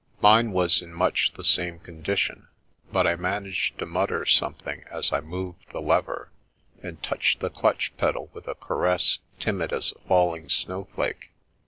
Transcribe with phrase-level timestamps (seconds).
[0.19, 2.47] Mine was in much the same condition,
[2.91, 6.31] but I man aged to mutter something as I moved the lever,
[6.81, 11.29] and touched the clutch pedal with a caress timid as a falling snowflake.